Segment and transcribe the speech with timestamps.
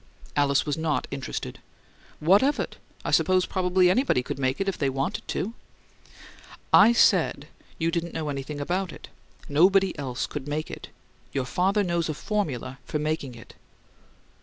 [0.35, 1.59] Alice was not interested.
[2.19, 2.77] "What of it?
[3.05, 5.53] I suppose probably anybody could make it if they wanted to."
[6.73, 9.09] "I SAID you didn't know anything about it.
[9.47, 10.89] Nobody else could make it.
[11.33, 13.53] Your father knows a formula for making it."